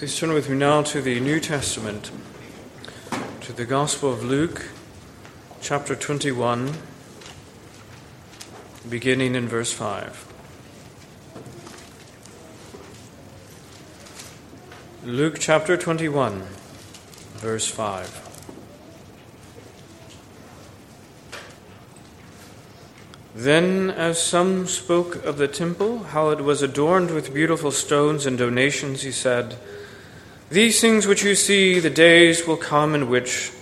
[0.00, 2.10] Please turn with me now to the New Testament,
[3.42, 4.70] to the Gospel of Luke,
[5.60, 6.72] chapter 21,
[8.88, 10.26] beginning in verse 5.
[15.04, 16.44] Luke chapter 21,
[17.34, 18.28] verse 5.
[23.34, 28.38] Then, as some spoke of the temple, how it was adorned with beautiful stones and
[28.38, 29.58] donations, he said,
[30.50, 33.52] These things which you see, the days will come in which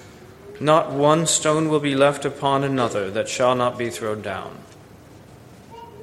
[0.59, 4.57] not one stone will be left upon another that shall not be thrown down.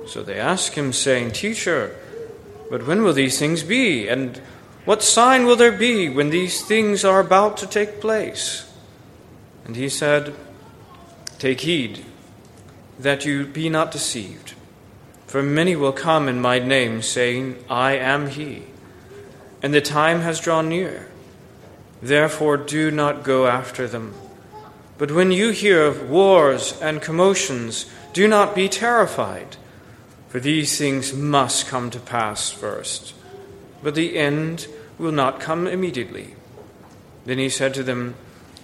[0.05, 1.95] So they asked him, saying, Teacher,
[2.69, 4.07] but when will these things be?
[4.07, 4.37] And
[4.85, 8.71] what sign will there be when these things are about to take place?
[9.65, 10.35] And he said,
[11.39, 12.05] Take heed
[12.99, 14.53] that you be not deceived.
[15.25, 18.63] For many will come in my name, saying, I am he.
[19.65, 21.07] And the time has drawn near.
[21.99, 24.13] Therefore, do not go after them.
[24.99, 29.57] But when you hear of wars and commotions, do not be terrified,
[30.29, 33.15] for these things must come to pass first.
[33.81, 34.67] But the end
[34.99, 36.35] will not come immediately.
[37.25, 38.13] Then he said to them,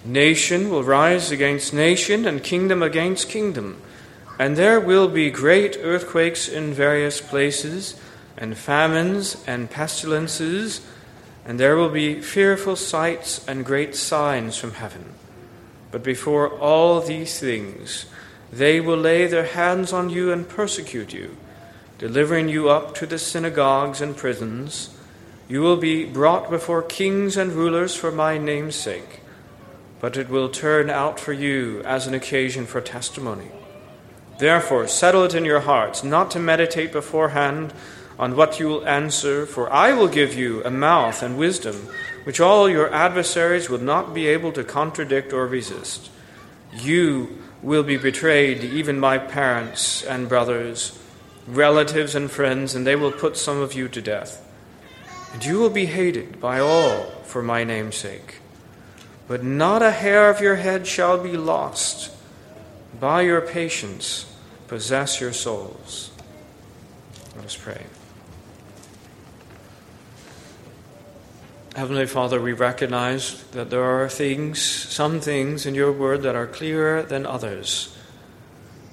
[0.04, 3.82] Nation will rise against nation, and kingdom against kingdom
[4.38, 7.94] and there will be great earthquakes in various places,
[8.36, 10.80] and famines and pestilences,
[11.44, 15.14] and there will be fearful sights and great signs from heaven.
[15.90, 18.06] But before all these things,
[18.52, 21.36] they will lay their hands on you and persecute you,
[21.98, 24.90] delivering you up to the synagogues and prisons.
[25.48, 29.20] You will be brought before kings and rulers for my name's sake,
[30.00, 33.50] but it will turn out for you as an occasion for testimony.
[34.38, 37.72] Therefore, settle it in your hearts not to meditate beforehand
[38.18, 41.88] on what you will answer, for I will give you a mouth and wisdom
[42.24, 46.10] which all your adversaries will not be able to contradict or resist.
[46.72, 50.98] You will be betrayed even by parents and brothers,
[51.46, 54.44] relatives and friends, and they will put some of you to death.
[55.32, 58.38] And you will be hated by all for my name's sake.
[59.26, 62.14] But not a hair of your head shall be lost.
[63.00, 64.26] By your patience,
[64.68, 66.10] possess your souls.
[67.34, 67.86] Let us pray.
[71.74, 76.46] Heavenly Father, we recognize that there are things, some things in your word that are
[76.46, 77.96] clearer than others.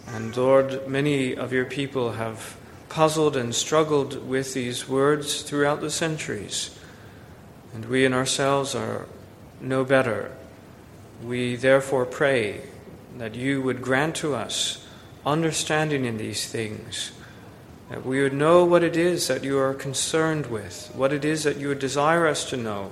[0.08, 2.56] And Lord, many of your people have
[2.88, 6.80] puzzled and struggled with these words throughout the centuries.
[7.74, 9.08] And we in ourselves are
[9.60, 10.32] no better.
[11.22, 12.62] We therefore pray
[13.18, 14.88] that you would grant to us
[15.26, 17.12] understanding in these things,
[17.90, 21.44] that we would know what it is that you are concerned with, what it is
[21.44, 22.92] that you would desire us to know,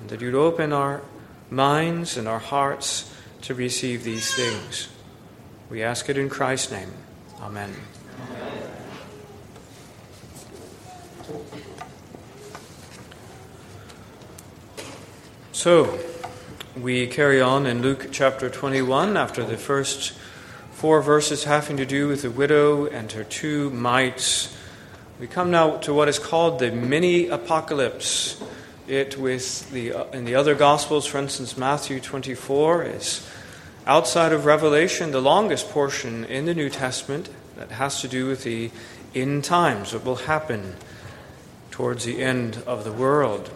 [0.00, 1.02] and that you'd open our
[1.50, 4.88] minds and our hearts to receive these things.
[5.70, 6.92] We ask it in Christ's name.
[7.40, 7.74] Amen.
[8.30, 8.68] Amen.
[15.52, 15.98] So,
[16.76, 20.12] we carry on in Luke chapter 21 after the first
[20.82, 24.52] four verses having to do with the widow and her two mites.
[25.20, 28.42] We come now to what is called the mini apocalypse.
[28.88, 33.24] It, with the, uh, in the other Gospels, for instance, Matthew 24, is
[33.86, 38.42] outside of Revelation the longest portion in the New Testament that has to do with
[38.42, 38.72] the
[39.14, 40.74] end times, what will happen
[41.70, 43.52] towards the end of the world.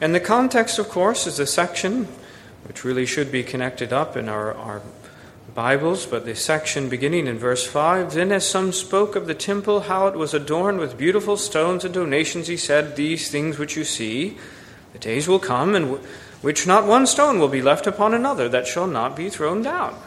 [0.00, 2.08] And the context, of course, is the section
[2.64, 4.82] which really should be connected up in our, our
[5.54, 9.80] Bibles, but the section beginning in verse 5 Then, as some spoke of the temple,
[9.80, 13.84] how it was adorned with beautiful stones and donations, he said, These things which you
[13.84, 14.36] see,
[14.92, 15.98] the days will come in
[16.42, 19.98] which not one stone will be left upon another that shall not be thrown down.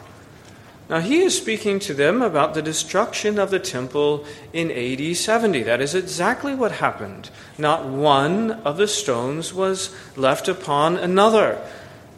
[0.89, 5.63] Now, he is speaking to them about the destruction of the temple in AD 70.
[5.63, 7.29] That is exactly what happened.
[7.57, 11.65] Not one of the stones was left upon another.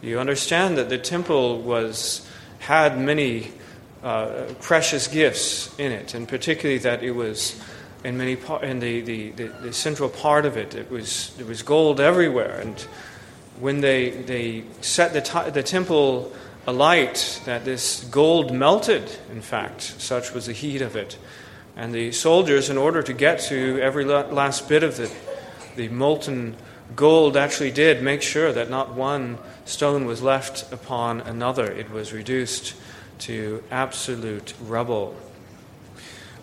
[0.02, 2.28] You understand that the temple was
[2.64, 3.52] had many
[4.04, 7.62] uh, precious gifts in it, and particularly that it was
[8.04, 11.62] in many in the, the, the, the, central part of it, it was there was
[11.62, 12.60] gold everywhere.
[12.60, 12.80] And
[13.60, 16.32] when they they set the t- the temple
[16.66, 19.10] alight, that this gold melted.
[19.32, 21.18] In fact, such was the heat of it.
[21.76, 25.12] And the soldiers, in order to get to every last bit of the
[25.76, 26.56] the molten
[26.96, 32.14] gold, actually did make sure that not one stone was left upon another, it was
[32.14, 32.76] reduced
[33.20, 35.16] to absolute rubble.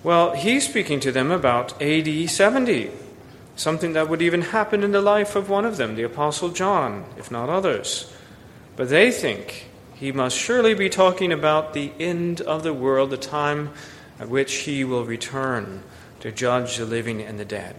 [0.03, 2.91] Well, he's speaking to them about AD 70.
[3.61, 7.05] something that would even happen in the life of one of them, the Apostle John,
[7.19, 8.11] if not others.
[8.75, 13.19] But they think he must surely be talking about the end of the world, the
[13.19, 13.71] time
[14.19, 15.83] at which he will return
[16.21, 17.77] to judge the living and the dead.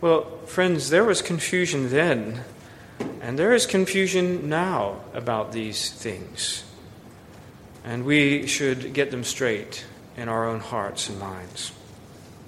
[0.00, 2.44] Well, friends, there was confusion then,
[3.20, 6.64] and there is confusion now about these things.
[7.84, 9.84] And we should get them straight
[10.16, 11.72] in our own hearts and minds.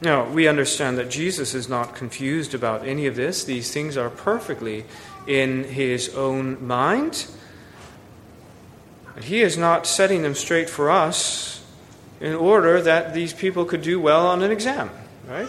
[0.00, 3.44] Now, we understand that Jesus is not confused about any of this.
[3.44, 4.84] These things are perfectly
[5.26, 7.26] in his own mind.
[9.14, 11.64] But he is not setting them straight for us
[12.20, 14.90] in order that these people could do well on an exam,
[15.26, 15.48] right?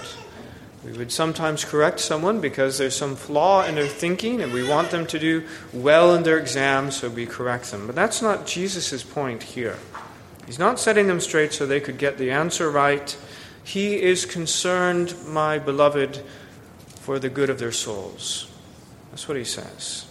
[0.87, 4.89] We would sometimes correct someone because there's some flaw in their thinking and we want
[4.89, 5.43] them to do
[5.73, 7.87] well in their exam, so we correct them.
[7.87, 9.77] But that's not Jesus' point here.
[10.45, 13.17] He's not setting them straight so they could get the answer right.
[13.65, 16.23] He is concerned, my beloved,
[17.01, 18.49] for the good of their souls.
[19.09, 20.05] That's what he says.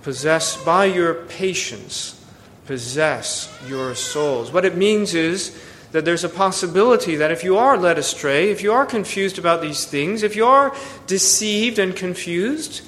[0.00, 2.18] Possess by your patience,
[2.64, 4.50] possess your souls.
[4.50, 5.54] What it means is
[5.92, 9.60] that there's a possibility that if you are led astray, if you are confused about
[9.60, 10.74] these things, if you are
[11.06, 12.82] deceived and confused,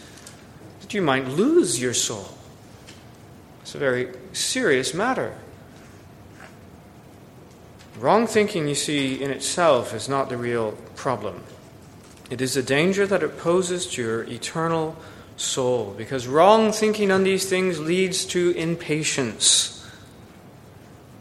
[0.80, 2.28] that you might lose your soul.
[3.62, 5.36] It's a very serious matter.
[7.98, 11.42] Wrong thinking, you see, in itself is not the real problem.
[12.30, 14.96] It is the danger that it poses to your eternal
[15.36, 19.86] soul, because wrong thinking on these things leads to impatience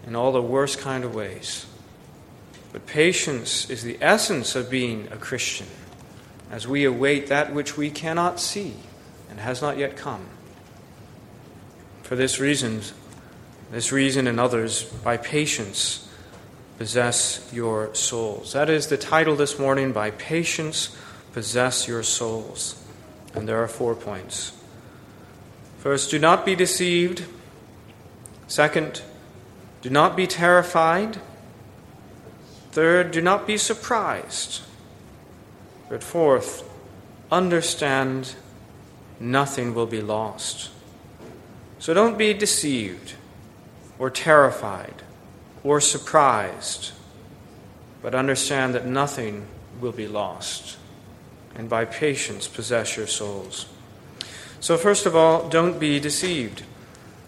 [0.07, 1.65] in all the worst kind of ways.
[2.73, 5.67] But patience is the essence of being a Christian,
[6.51, 8.73] as we await that which we cannot see
[9.29, 10.25] and has not yet come.
[12.01, 12.81] For this reason,
[13.71, 16.09] this reason and others, by patience,
[16.79, 18.53] possess your souls.
[18.53, 20.97] That is the title this morning By Patience
[21.31, 22.83] Possess Your Souls.
[23.35, 24.51] And there are four points.
[25.77, 27.25] First, do not be deceived.
[28.47, 29.01] Second,
[29.81, 31.19] do not be terrified.
[32.73, 34.63] Third, do not be surprised.
[35.89, 36.67] But fourth,
[37.31, 38.33] understand
[39.19, 40.71] nothing will be lost.
[41.77, 43.13] So don't be deceived
[43.99, 45.03] or terrified
[45.63, 46.93] or surprised,
[48.01, 49.45] but understand that nothing
[49.79, 50.77] will be lost,
[51.53, 53.67] and by patience possess your souls.
[54.59, 56.63] So, first of all, don't be deceived.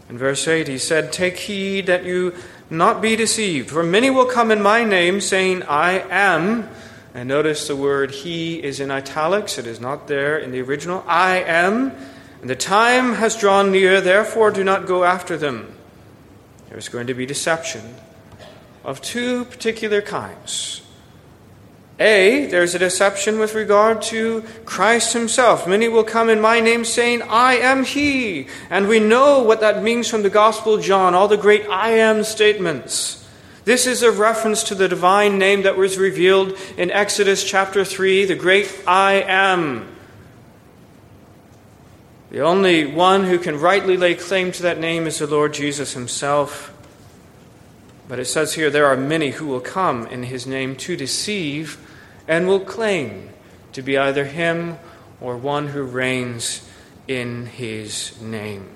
[0.09, 2.33] In verse 8, he said, Take heed that you
[2.69, 6.69] not be deceived, for many will come in my name, saying, I am.
[7.13, 11.03] And notice the word he is in italics, it is not there in the original.
[11.07, 11.93] I am.
[12.41, 15.73] And the time has drawn near, therefore do not go after them.
[16.69, 17.95] There's going to be deception
[18.83, 20.81] of two particular kinds.
[21.97, 25.65] A, there's a deception with regard to Christ himself.
[25.65, 28.47] Many will come in my name saying, I am he.
[28.69, 31.91] And we know what that means from the Gospel of John, all the great I
[31.91, 33.25] am statements.
[33.63, 38.25] This is a reference to the divine name that was revealed in Exodus chapter 3,
[38.25, 39.87] the great I am.
[42.29, 45.93] The only one who can rightly lay claim to that name is the Lord Jesus
[45.93, 46.74] himself.
[48.07, 51.77] But it says here there are many who will come in his name to deceive
[52.27, 53.29] and will claim
[53.73, 54.77] to be either him
[55.19, 56.67] or one who reigns
[57.07, 58.69] in his name.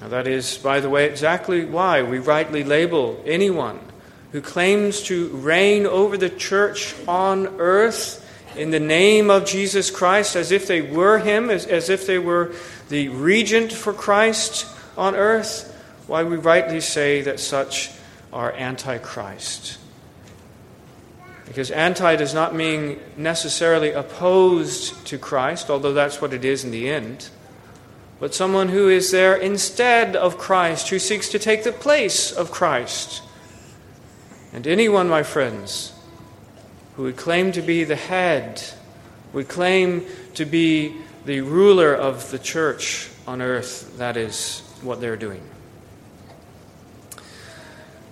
[0.00, 3.80] Now, that is, by the way, exactly why we rightly label anyone
[4.32, 8.20] who claims to reign over the church on earth
[8.56, 12.18] in the name of Jesus Christ as if they were him, as, as if they
[12.18, 12.52] were
[12.88, 15.70] the regent for Christ on earth,
[16.06, 17.90] why we rightly say that such
[18.34, 19.78] are antichrist.
[21.46, 26.70] Because anti does not mean necessarily opposed to Christ, although that's what it is in
[26.70, 27.30] the end,
[28.18, 32.50] but someone who is there instead of Christ, who seeks to take the place of
[32.50, 33.22] Christ.
[34.52, 35.92] And anyone, my friends,
[36.96, 38.62] who would claim to be the head,
[39.32, 45.16] would claim to be the ruler of the church on earth, that is what they're
[45.16, 45.42] doing.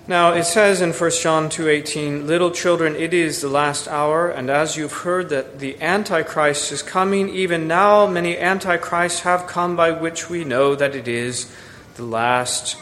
[0.08, 4.50] Now it says in 1 John 2:18, "Little children, it is the last hour, and
[4.50, 9.92] as you've heard that the antichrist is coming, even now many antichrists have come by
[9.92, 11.46] which we know that it is
[11.94, 12.74] the last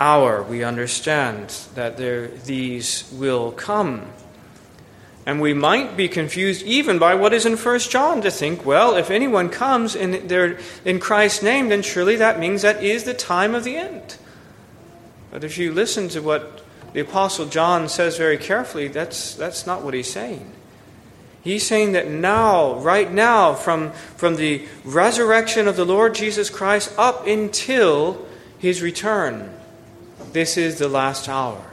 [0.00, 4.06] hour." We understand that there these will come.
[5.26, 8.96] And we might be confused even by what is in 1 John to think, well,
[8.96, 13.14] if anyone comes in, their, in Christ's name, then surely that means that is the
[13.14, 14.16] time of the end.
[15.32, 16.62] But if you listen to what
[16.92, 20.52] the Apostle John says very carefully, that's, that's not what he's saying.
[21.42, 26.92] He's saying that now, right now, from, from the resurrection of the Lord Jesus Christ
[26.96, 28.24] up until
[28.58, 29.52] his return,
[30.32, 31.64] this is the last hour.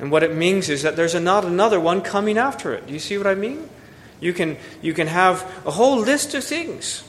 [0.00, 2.88] And what it means is that there's not another one coming after it.
[2.88, 3.70] Do you see what I mean?
[4.18, 7.04] You can, you can have a whole list of things.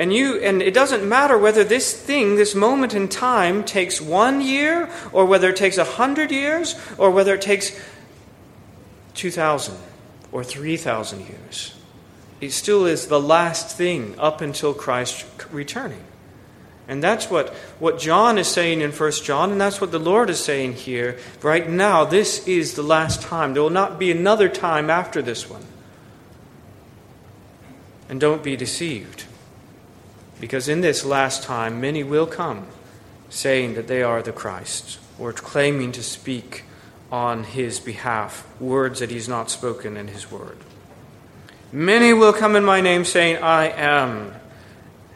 [0.00, 4.40] And, you, and it doesn't matter whether this thing, this moment in time, takes one
[4.40, 7.78] year, or whether it takes a hundred years, or whether it takes
[9.12, 9.76] 2,000
[10.32, 11.74] or 3,000 years.
[12.40, 16.02] It still is the last thing up until Christ returning.
[16.88, 20.30] And that's what, what John is saying in 1 John, and that's what the Lord
[20.30, 21.18] is saying here.
[21.42, 23.52] Right now, this is the last time.
[23.52, 25.66] There will not be another time after this one.
[28.08, 29.26] And don't be deceived.
[30.40, 32.66] Because in this last time, many will come
[33.28, 36.64] saying that they are the Christ, or claiming to speak
[37.12, 40.56] on his behalf, words that he's not spoken in his word.
[41.72, 44.32] Many will come in my name saying, I am.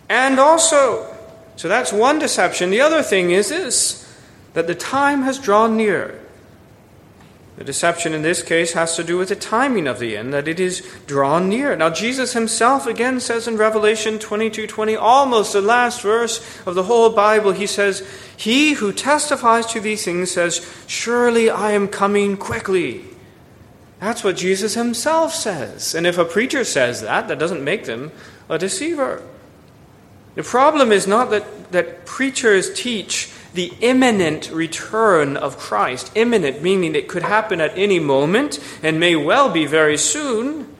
[0.08, 1.12] And also,
[1.56, 2.70] so that's one deception.
[2.70, 4.00] The other thing is this
[4.52, 6.20] that the time has drawn near.
[7.56, 10.48] The deception in this case has to do with the timing of the end, that
[10.48, 11.76] it is drawn near.
[11.76, 17.10] Now Jesus himself again says in Revelation 22:20, almost the last verse of the whole
[17.10, 18.02] Bible, he says,
[18.36, 23.04] "He who testifies to these things says, surely I am coming quickly."
[24.00, 25.94] That's what Jesus himself says.
[25.94, 28.10] And if a preacher says that, that doesn't make them
[28.48, 29.22] a deceiver.
[30.34, 36.10] The problem is not that, that preachers teach the imminent return of Christ.
[36.14, 40.74] Imminent, meaning it could happen at any moment and may well be very soon,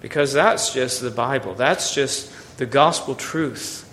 [0.00, 1.54] because that's just the Bible.
[1.54, 3.86] That's just the gospel truth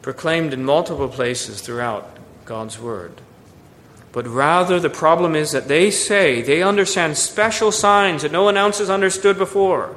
[0.00, 3.20] proclaimed in multiple places throughout God's Word.
[4.12, 8.56] But rather, the problem is that they say they understand special signs that no one
[8.56, 9.96] else has understood before,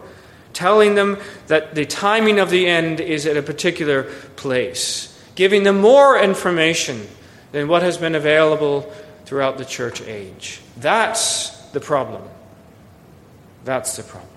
[0.52, 4.04] telling them that the timing of the end is at a particular
[4.36, 5.09] place
[5.40, 7.08] giving them more information
[7.54, 8.82] than what has been available
[9.24, 10.60] throughout the church age.
[10.76, 12.22] That's the problem.
[13.64, 14.28] That's the problem.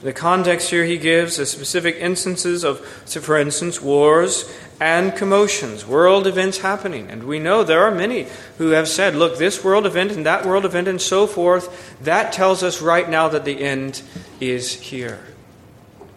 [0.00, 6.26] The context here he gives is specific instances of, for instance, wars and commotions, world
[6.26, 7.08] events happening.
[7.08, 8.26] And we know there are many
[8.58, 12.32] who have said, look, this world event and that world event and so forth, that
[12.32, 14.02] tells us right now that the end
[14.40, 15.20] is here.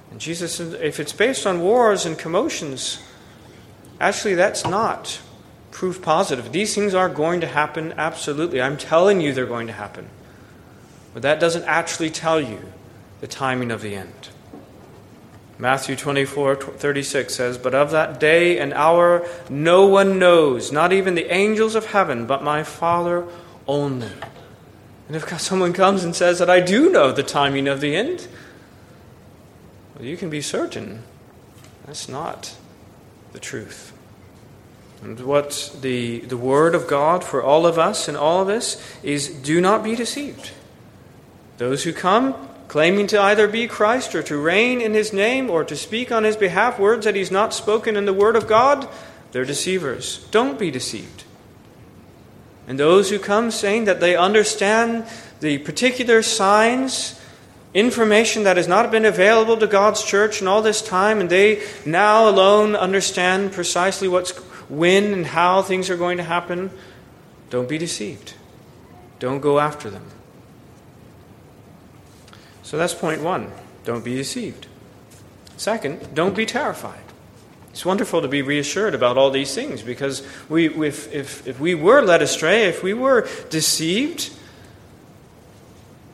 [0.10, 2.98] And Jesus, if it's based on wars and commotions,
[4.02, 5.22] Actually, that's not
[5.70, 6.52] proof positive.
[6.52, 8.60] These things are going to happen, absolutely.
[8.60, 10.10] I'm telling you they're going to happen.
[11.14, 12.60] But that doesn't actually tell you
[13.20, 14.30] the timing of the end.
[15.60, 21.14] Matthew 24, 36 says, But of that day and hour no one knows, not even
[21.14, 23.28] the angels of heaven, but my Father
[23.68, 24.10] only.
[25.08, 28.28] And if someone comes and says that I do know the timing of the end,
[29.94, 31.04] well, you can be certain
[31.86, 32.56] that's not
[33.34, 33.91] the truth.
[35.02, 38.82] And what the, the word of God for all of us and all of us
[39.02, 40.52] is do not be deceived.
[41.58, 42.36] Those who come
[42.68, 46.24] claiming to either be Christ or to reign in his name or to speak on
[46.24, 48.88] his behalf words that he's not spoken in the word of God,
[49.32, 50.26] they're deceivers.
[50.32, 51.24] Don't be deceived.
[52.68, 55.06] And those who come saying that they understand
[55.42, 57.20] the particular signs,
[57.74, 61.64] information that has not been available to God's church in all this time, and they
[61.86, 64.32] now alone understand precisely what's
[64.72, 66.72] when and how things are going to happen,
[67.50, 68.34] don't be deceived.
[69.20, 70.06] Don't go after them.
[72.64, 73.52] So that's point one.
[73.84, 74.68] Don't be deceived.
[75.58, 77.02] Second, don't be terrified.
[77.72, 81.76] It's wonderful to be reassured about all these things because we, if, if, if we
[81.76, 84.34] were led astray, if we were deceived,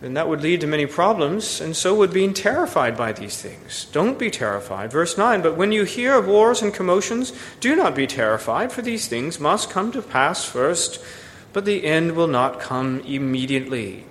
[0.02, 3.88] then that would lead to many problems, and so would being terrified by these things.
[3.92, 4.92] Don't be terrified.
[4.92, 8.84] Verse 9 But when you hear of wars and commotions, do not be terrified, for
[8.84, 11.04] these things must come to pass first,
[11.52, 14.06] but the end will not come immediately.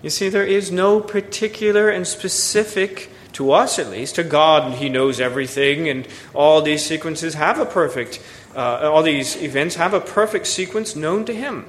[0.00, 4.88] You see, there is no particular and specific, to us at least, to God, He
[4.88, 8.22] knows everything, and all these sequences have a perfect,
[8.54, 11.66] uh, all these events have a perfect sequence known to Him.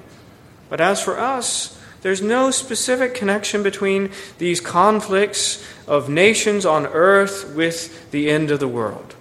[0.69, 7.53] But as for us, there's no specific connection between these conflicts of nations on earth
[7.55, 9.15] with the end of the world.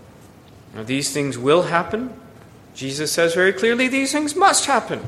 [0.74, 2.14] Now, these things will happen.
[2.74, 5.06] Jesus says very clearly these things must happen.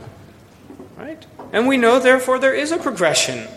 [0.97, 1.25] Right?
[1.53, 3.49] And we know, therefore, there is a progression.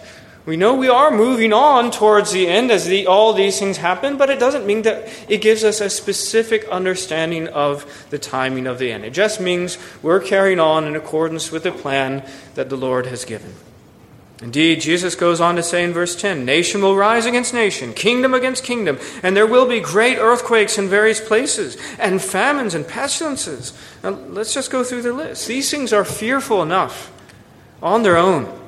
[0.45, 4.15] We know we are moving on towards the end as the, all these things happen,
[4.15, 8.77] but it doesn't mean that it gives us a specific understanding of the timing of
[8.77, 9.03] the end.
[9.03, 13.25] It just means we're carrying on in accordance with the plan that the Lord has
[13.25, 13.55] given.
[14.41, 18.33] Indeed, Jesus goes on to say in verse 10 Nation will rise against nation, kingdom
[18.33, 23.71] against kingdom, and there will be great earthquakes in various places, and famines and pestilences.
[24.03, 25.47] Now, let's just go through the list.
[25.47, 27.11] These things are fearful enough
[27.81, 28.61] on their own.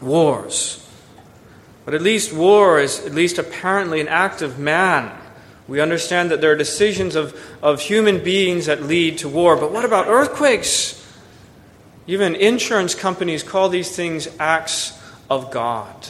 [0.00, 0.80] Wars.
[1.84, 5.16] But at least war is at least apparently an act of man.
[5.66, 9.56] We understand that there are decisions of, of human beings that lead to war.
[9.56, 11.03] But what about earthquakes?
[12.06, 14.98] Even insurance companies call these things acts
[15.30, 16.08] of God.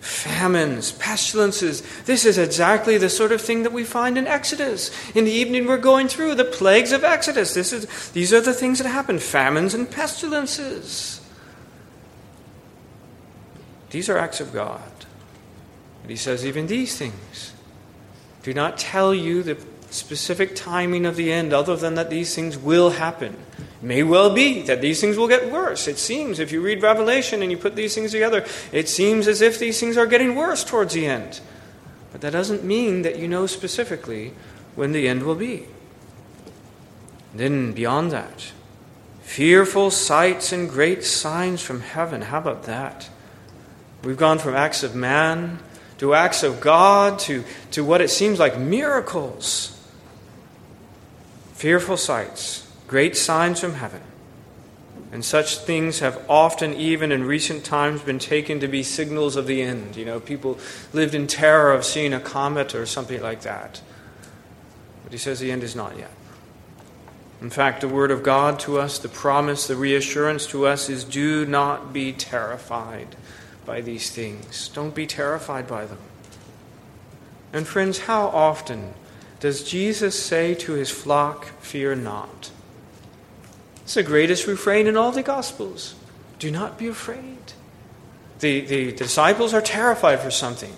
[0.00, 1.82] Famines, pestilences.
[2.04, 4.90] This is exactly the sort of thing that we find in Exodus.
[5.14, 7.54] In the evening, we're going through the plagues of Exodus.
[7.54, 11.20] This is, these are the things that happen famines and pestilences.
[13.90, 14.82] These are acts of God.
[16.02, 17.52] And he says, even these things
[18.42, 19.54] do not tell you the
[19.94, 23.36] specific timing of the end, other than that these things will happen.
[23.58, 25.88] It may well be that these things will get worse.
[25.88, 29.40] It seems, if you read Revelation and you put these things together, it seems as
[29.40, 31.40] if these things are getting worse towards the end.
[32.12, 34.32] But that doesn't mean that you know specifically
[34.74, 35.66] when the end will be.
[37.34, 38.52] then, beyond that,
[39.22, 42.22] fearful sights and great signs from heaven.
[42.22, 43.10] How about that?
[44.04, 45.58] We've gone from acts of man
[45.98, 49.73] to acts of God to, to what it seems like miracles
[51.64, 54.02] fearful sights, great signs from heaven.
[55.10, 59.46] And such things have often, even in recent times, been taken to be signals of
[59.46, 59.96] the end.
[59.96, 60.58] You know, people
[60.92, 63.80] lived in terror of seeing a comet or something like that.
[65.04, 66.10] But he says the end is not yet.
[67.40, 71.02] In fact, the word of God to us, the promise, the reassurance to us is
[71.02, 73.16] do not be terrified
[73.64, 74.68] by these things.
[74.68, 76.00] Don't be terrified by them.
[77.54, 78.92] And friends, how often
[79.44, 82.50] does Jesus say to his flock, Fear not?
[83.82, 85.96] It's the greatest refrain in all the Gospels.
[86.38, 87.52] Do not be afraid.
[88.38, 90.72] The, the disciples are terrified for something.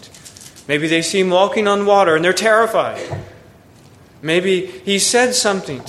[0.66, 3.22] Maybe they see him walking on water and they're terrified.
[4.20, 5.84] Maybe he said something.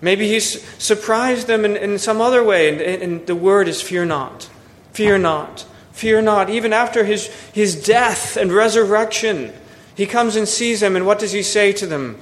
[0.00, 4.06] Maybe he surprised them in, in some other way, and, and the word is fear
[4.06, 4.48] not.
[4.94, 5.66] Fear not.
[5.92, 6.48] Fear not.
[6.48, 9.52] Even after his, his death and resurrection,
[10.00, 12.16] he comes and sees them, and what does he say to them?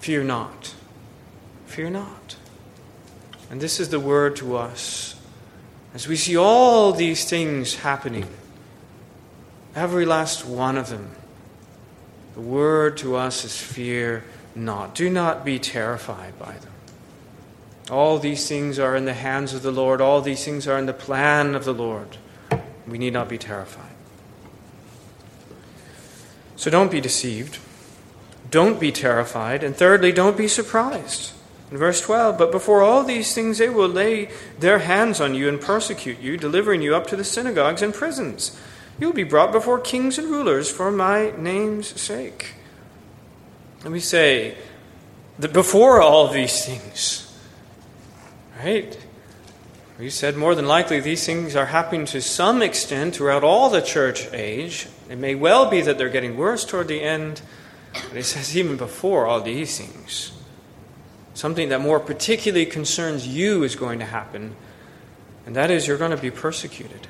[0.00, 0.74] Fear not.
[1.66, 2.34] Fear not.
[3.48, 5.14] And this is the word to us.
[5.94, 8.26] As we see all these things happening,
[9.76, 11.12] every last one of them,
[12.34, 14.24] the word to us is fear
[14.56, 14.96] not.
[14.96, 16.72] Do not be terrified by them.
[17.88, 20.86] All these things are in the hands of the Lord, all these things are in
[20.86, 22.16] the plan of the Lord.
[22.84, 23.85] We need not be terrified.
[26.56, 27.58] So don't be deceived.
[28.50, 29.62] Don't be terrified.
[29.62, 31.32] And thirdly, don't be surprised.
[31.70, 35.48] In verse 12, but before all these things they will lay their hands on you
[35.48, 38.56] and persecute you, delivering you up to the synagogues and prisons.
[39.00, 42.54] You will be brought before kings and rulers for my name's sake.
[43.82, 44.56] Let me say
[45.40, 47.36] that before all these things,
[48.64, 48.96] right?
[49.98, 53.82] We said more than likely these things are happening to some extent throughout all the
[53.82, 54.86] church age.
[55.08, 57.40] It may well be that they're getting worse toward the end,
[57.92, 60.32] but he says even before all these things,
[61.34, 64.56] something that more particularly concerns you is going to happen,
[65.46, 67.06] and that is you're going to be persecuted.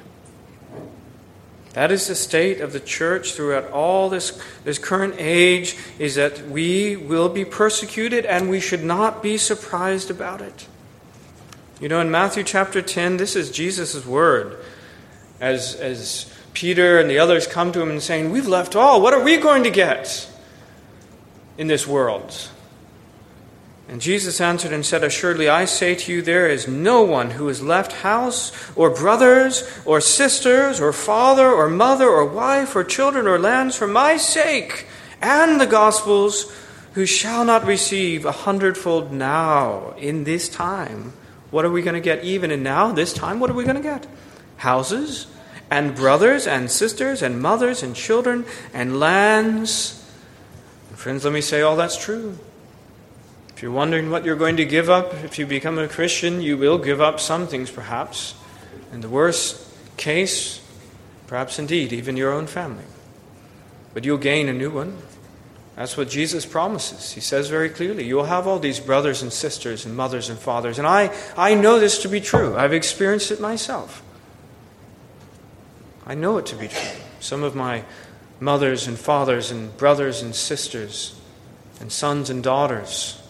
[1.77, 6.49] That is the state of the church throughout all this, this current age, is that
[6.49, 10.67] we will be persecuted and we should not be surprised about it.
[11.79, 14.57] You know, in Matthew chapter 10, this is Jesus' word.
[15.39, 19.03] As, as Peter and the others come to him and saying, We've left all.
[19.03, 20.29] What are we going to get
[21.59, 22.49] in this world?
[23.89, 27.47] And Jesus answered and said, Assuredly, I say to you, there is no one who
[27.49, 33.27] has left house, or brothers, or sisters, or father, or mother, or wife, or children,
[33.27, 34.87] or lands for my sake
[35.21, 36.53] and the gospel's,
[36.95, 41.13] who shall not receive a hundredfold now in this time
[41.51, 43.41] what are we going to get even in now, this time?
[43.41, 44.07] What are we going to get?
[44.57, 45.27] Houses,
[45.71, 50.05] and brothers, and sisters, and mothers, and children, and lands.
[50.91, 52.39] And friends, let me say all that's true.
[53.57, 56.59] If you're wondering what you're going to give up, if you become a Christian, you
[56.59, 58.35] will give up some things perhaps.
[58.93, 60.61] In the worst case,
[61.27, 62.85] perhaps indeed, even your own family.
[63.95, 64.99] But you'll gain a new one.
[65.75, 67.13] That's what Jesus promises.
[67.13, 70.39] He says very clearly, You will have all these brothers and sisters and mothers and
[70.39, 70.79] fathers.
[70.79, 72.57] And I, I know this to be true.
[72.57, 74.03] I've experienced it myself.
[76.07, 77.01] I know it to be true.
[77.21, 77.85] Some of my
[78.39, 81.19] mothers and fathers and brothers and sisters
[81.81, 83.21] and sons and daughters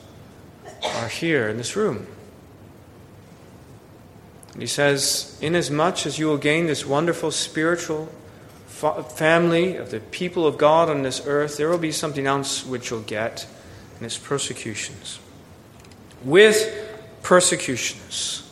[0.83, 2.07] are here in this room.
[4.53, 8.07] And he says, Inasmuch as you will gain this wonderful spiritual
[8.67, 12.91] family of the people of God on this earth, there will be something else which
[12.91, 13.47] you'll get,
[13.97, 15.19] and it's persecutions.
[16.23, 16.75] With
[17.23, 18.46] persecutions.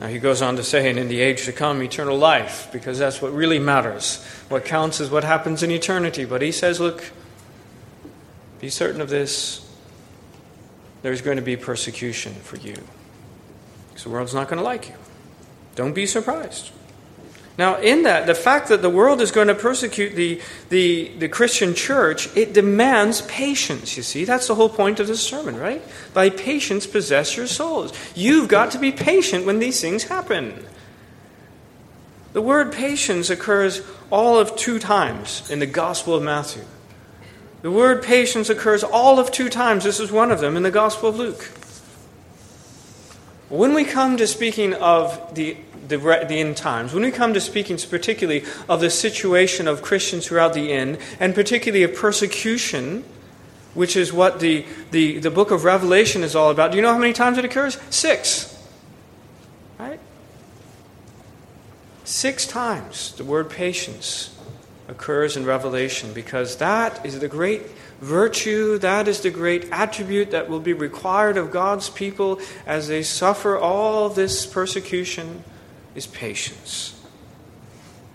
[0.00, 2.98] Now he goes on to say, and in the age to come, eternal life, because
[2.98, 4.24] that's what really matters.
[4.48, 6.24] What counts is what happens in eternity.
[6.24, 7.10] But he says, look,
[8.60, 9.64] be certain of this.
[11.02, 12.76] There's going to be persecution for you.
[13.88, 14.94] Because the world's not going to like you.
[15.74, 16.70] Don't be surprised.
[17.58, 21.28] Now, in that, the fact that the world is going to persecute the, the, the
[21.28, 24.24] Christian church, it demands patience, you see.
[24.24, 25.82] That's the whole point of this sermon, right?
[26.14, 27.92] By patience, possess your souls.
[28.14, 30.64] You've got to be patient when these things happen.
[32.32, 36.62] The word patience occurs all of two times in the Gospel of Matthew.
[37.62, 39.82] The word patience occurs all of two times.
[39.82, 41.50] This is one of them in the Gospel of Luke.
[43.48, 45.56] When we come to speaking of the
[45.88, 50.26] the, the end times, when we come to speaking particularly of the situation of Christians
[50.26, 53.04] throughout the end, and particularly of persecution,
[53.74, 56.92] which is what the, the, the book of Revelation is all about, do you know
[56.92, 57.78] how many times it occurs?
[57.90, 58.54] Six.
[59.78, 60.00] Right?
[62.04, 64.34] Six times the word patience
[64.88, 67.62] occurs in Revelation because that is the great
[68.00, 73.02] virtue, that is the great attribute that will be required of God's people as they
[73.02, 75.44] suffer all this persecution
[75.94, 77.00] is patience.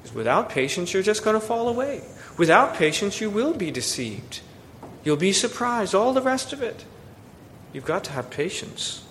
[0.01, 2.01] Because without patience, you're just going to fall away.
[2.37, 4.41] Without patience, you will be deceived.
[5.03, 6.85] You'll be surprised, all the rest of it.
[7.73, 9.03] You've got to have patience.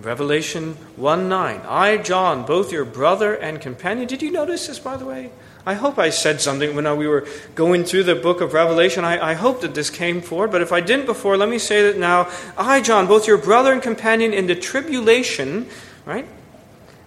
[0.00, 1.60] Revelation 1 9.
[1.66, 4.06] I, John, both your brother and companion.
[4.06, 5.30] Did you notice this, by the way?
[5.64, 9.04] I hope I said something when we were going through the book of Revelation.
[9.04, 11.90] I, I hope that this came forward, but if I didn't before, let me say
[11.90, 12.30] that now.
[12.56, 15.68] I, John, both your brother and companion in the tribulation,
[16.04, 16.26] right?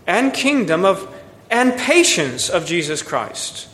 [0.10, 1.08] And kingdom of
[1.52, 3.70] and patience of Jesus Christ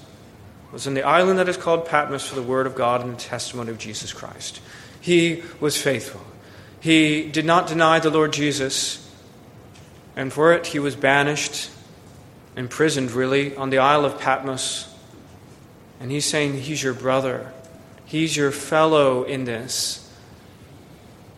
[0.74, 3.22] was in the island that is called Patmos for the word of God and the
[3.22, 4.60] testimony of Jesus Christ.
[5.00, 6.22] He was faithful.
[6.82, 9.10] He did not deny the Lord Jesus,
[10.16, 11.70] and for it he was banished,
[12.58, 14.94] imprisoned really, on the Isle of Patmos.
[16.02, 17.54] And he's saying he's your brother,
[18.06, 20.12] he's your fellow in this,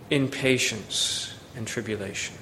[0.09, 2.35] in patience and tribulation.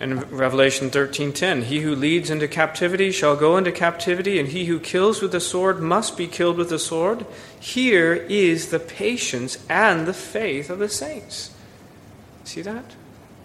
[0.00, 4.80] In Revelation 13:10, he who leads into captivity shall go into captivity, and he who
[4.80, 7.26] kills with the sword must be killed with the sword.
[7.60, 11.50] Here is the patience and the faith of the saints.
[12.44, 12.96] See that?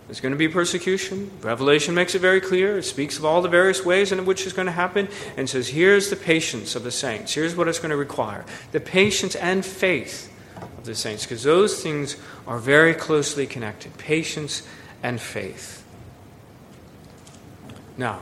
[0.08, 1.32] There's going to be persecution.
[1.42, 2.78] Revelation makes it very clear.
[2.78, 5.70] It speaks of all the various ways in which it's going to happen and says,
[5.70, 7.34] here's the patience of the saints.
[7.34, 10.32] Here's what it's going to require the patience and faith
[10.78, 12.16] of the saints, because those things
[12.48, 14.62] are very closely connected patience
[15.04, 15.85] and faith.
[17.98, 18.22] Now,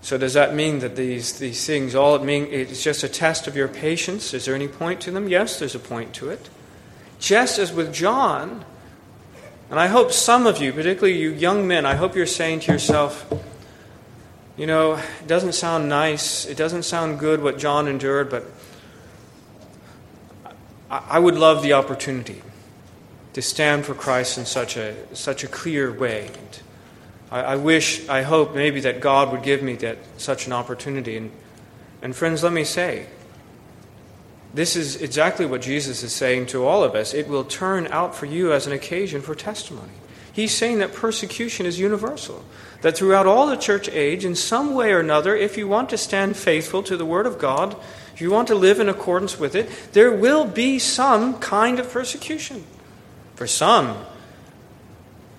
[0.00, 3.46] so does that mean that these, these things, all it mean, it's just a test
[3.46, 4.32] of your patience?
[4.32, 5.28] Is there any point to them?
[5.28, 6.48] Yes, there's a point to it.
[7.18, 8.64] Just as with John,
[9.70, 12.72] and I hope some of you, particularly you young men, I hope you're saying to
[12.72, 13.30] yourself,
[14.56, 18.44] you know, it doesn't sound nice, it doesn't sound good what John endured, but
[20.90, 22.40] I would love the opportunity
[23.34, 26.28] to stand for Christ in such a, such a clear way.
[26.28, 26.60] And
[27.30, 31.16] I, I wish, I hope maybe that God would give me that such an opportunity.
[31.16, 31.30] And,
[32.02, 33.06] and friends, let me say,
[34.54, 37.12] this is exactly what Jesus is saying to all of us.
[37.12, 39.92] It will turn out for you as an occasion for testimony.
[40.32, 42.44] He's saying that persecution is universal.
[42.82, 45.98] That throughout all the church age, in some way or another, if you want to
[45.98, 47.76] stand faithful to the Word of God,
[48.14, 51.90] if you want to live in accordance with it, there will be some kind of
[51.90, 52.64] persecution.
[53.34, 53.96] For some,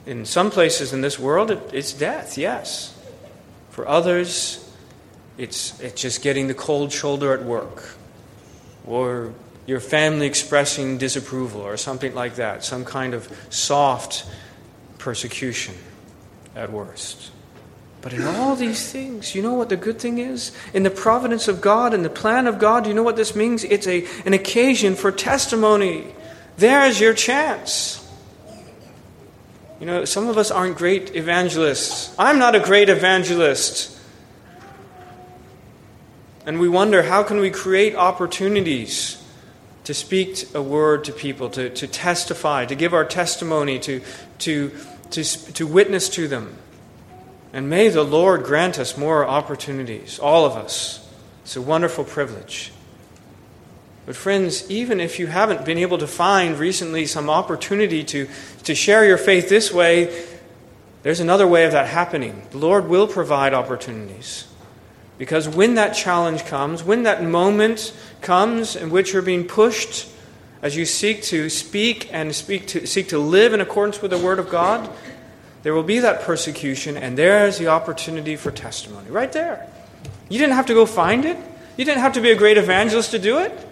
[0.10, 2.98] in some places in this world, it, it's death, yes.
[3.70, 4.68] For others,
[5.38, 7.92] it's, it's just getting the cold shoulder at work,
[8.88, 9.36] or
[9.68, 14.26] your family expressing disapproval, or something like that, some kind of soft
[14.98, 15.76] persecution
[16.56, 17.30] at worst.
[18.02, 20.54] But in all these things, you know what the good thing is?
[20.74, 23.64] In the providence of God and the plan of God, you know what this means?
[23.64, 26.16] It's a, an occasion for testimony.
[26.58, 28.09] There's your chance.
[29.80, 32.14] You know, some of us aren't great evangelists.
[32.20, 33.98] I'm not a great evangelist.
[36.46, 39.24] And we wonder how can we create opportunities
[39.86, 44.02] to speak a word to people, to, to testify, to give our testimony, to,
[44.40, 44.72] to,
[45.12, 46.58] to, to witness to them.
[47.54, 51.08] And may the Lord grant us more opportunities, all of us.
[51.44, 52.72] It's a wonderful privilege.
[54.10, 58.28] But, friends, even if you haven't been able to find recently some opportunity to,
[58.64, 60.26] to share your faith this way,
[61.04, 62.42] there's another way of that happening.
[62.50, 64.48] The Lord will provide opportunities.
[65.20, 70.10] Because when that challenge comes, when that moment comes in which you're being pushed
[70.64, 74.18] as you seek to speak and speak to, seek to live in accordance with the
[74.18, 74.90] Word of God,
[75.62, 79.12] there will be that persecution, and there's the opportunity for testimony.
[79.12, 79.68] Right there.
[80.30, 81.38] You didn't have to go find it,
[81.78, 83.68] you didn't have to be a great evangelist to do it.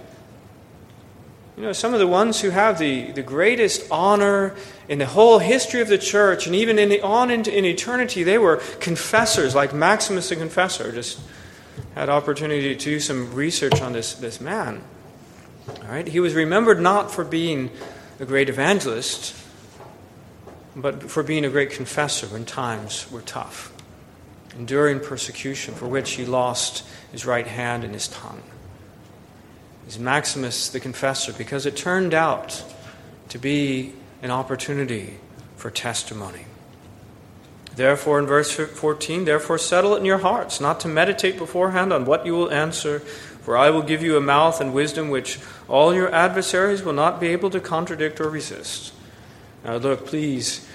[1.58, 4.56] You know, some of the ones who have the, the greatest honor
[4.88, 8.22] in the whole history of the church and even in the, on into in eternity,
[8.22, 10.92] they were confessors, like Maximus the Confessor.
[10.92, 11.20] Just
[11.96, 14.84] had opportunity to do some research on this, this man.
[15.68, 16.08] All right?
[16.08, 17.72] He was remembered not for being
[18.20, 19.36] a great evangelist,
[20.76, 23.74] but for being a great confessor when times were tough,
[24.56, 28.44] enduring persecution for which he lost his right hand and his tongue
[29.88, 32.64] is Maximus the Confessor because it turned out
[33.30, 35.18] to be an opportunity
[35.56, 36.46] for testimony.
[37.76, 42.06] Therefore, in verse 14, therefore settle it in your hearts, not to meditate beforehand on
[42.06, 45.94] what you will answer, for I will give you a mouth and wisdom which all
[45.94, 48.94] your adversaries will not be able to contradict or resist.
[49.64, 50.68] Now, look, please,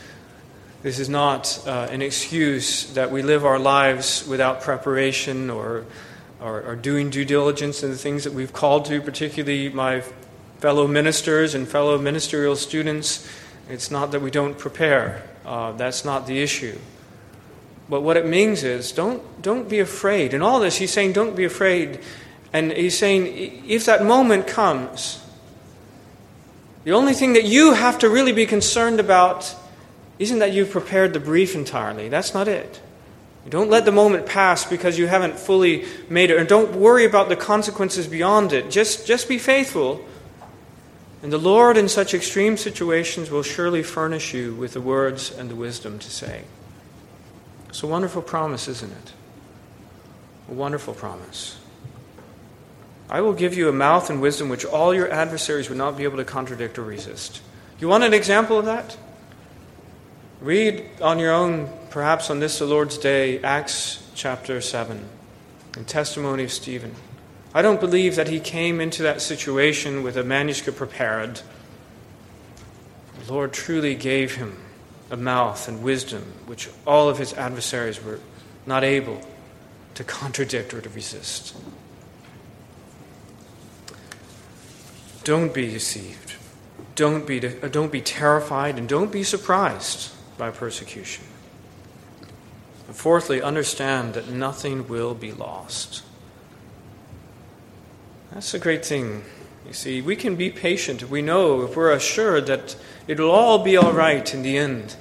[0.83, 5.85] this is not uh, an excuse that we live our lives without preparation or
[6.43, 10.03] are, are doing due diligence in the things that we've called to, particularly my
[10.59, 13.29] fellow ministers and fellow ministerial students.
[13.69, 16.79] It's not that we don't prepare, uh, that's not the issue.
[17.89, 20.35] But what it means is don't, don't be afraid.
[20.35, 22.01] In all this, he's saying, don't be afraid.
[22.53, 25.25] And he's saying, if that moment comes,
[26.85, 29.55] the only thing that you have to really be concerned about
[30.19, 32.09] isn't that you've prepared the brief entirely.
[32.09, 32.81] That's not it.
[33.49, 36.37] Don't let the moment pass because you haven't fully made it.
[36.37, 38.71] And don't worry about the consequences beyond it.
[38.71, 40.05] Just, just be faithful.
[41.23, 45.51] And the Lord, in such extreme situations, will surely furnish you with the words and
[45.51, 46.45] the wisdom to say.
[47.69, 49.13] It's a wonderful promise, isn't it?
[50.51, 51.59] A wonderful promise.
[53.09, 56.05] I will give you a mouth and wisdom which all your adversaries would not be
[56.05, 57.43] able to contradict or resist.
[57.79, 58.97] You want an example of that?
[60.41, 65.07] Read on your own, perhaps on this, the Lord's Day, Acts chapter 7,
[65.77, 66.95] and testimony of Stephen.
[67.55, 71.43] I don't believe that he came into that situation with a manuscript prepared.
[73.27, 74.57] The Lord truly gave him
[75.11, 78.21] a mouth and wisdom which all of his adversaries were
[78.65, 79.21] not able
[79.95, 81.55] to contradict or to resist.
[85.25, 86.37] Don't be deceived.
[86.95, 91.25] Don't be, don't be terrified and don't be surprised by persecution.
[92.93, 96.03] And fourthly, understand that nothing will be lost.
[98.35, 99.25] That's a great thing.
[99.67, 101.09] You see, we can be patient.
[101.09, 102.77] We know if we're assured that
[103.09, 104.95] it'll all be all right in the end.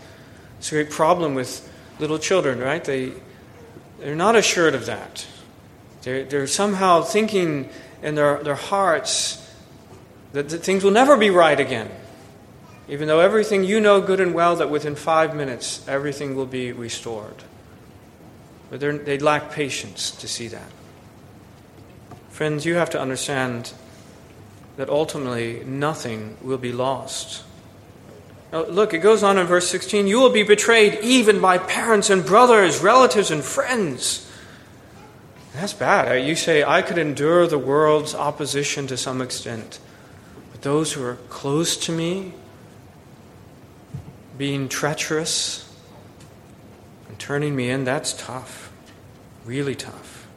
[0.58, 2.82] It's a great problem with little children, right?
[2.82, 3.12] They,
[4.00, 5.28] they're not assured of that.
[6.04, 7.68] They're, they're somehow thinking
[8.02, 9.54] in their, their hearts
[10.32, 11.92] that, that things will never be right again.
[12.88, 16.72] Even though everything you know good and well that within five minutes everything will be
[16.72, 17.44] restored.
[18.72, 20.72] But they lack patience to see that.
[22.30, 23.74] Friends, you have to understand
[24.78, 27.44] that ultimately nothing will be lost.
[28.54, 32.10] Now, look, it goes on in verse 16 you will be betrayed even by parents
[32.10, 34.32] and brothers, relatives and friends.
[35.54, 36.10] That's bad.
[36.10, 39.80] Uh, you say, I could endure the world's opposition to some extent,
[40.54, 42.34] but those who are close to me,
[44.38, 45.71] being treacherous
[47.22, 48.72] turning me in, that's tough.
[49.46, 50.28] Really tough.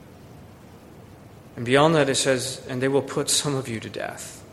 [1.57, 4.45] And beyond that, it says, and they will put some of you to death.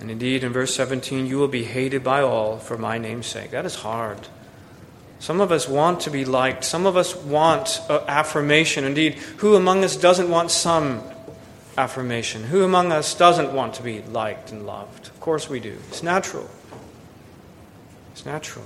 [0.00, 3.50] And indeed, in verse 17, you will be hated by all for my name's sake.
[3.50, 4.28] That is hard.
[5.18, 6.64] Some of us want to be liked.
[6.64, 8.84] Some of us want uh, affirmation.
[8.84, 11.02] Indeed, who among us doesn't want some
[11.76, 12.44] affirmation?
[12.44, 15.08] Who among us doesn't want to be liked and loved?
[15.08, 15.76] Of course we do.
[15.88, 16.48] It's natural.
[18.12, 18.64] It's natural.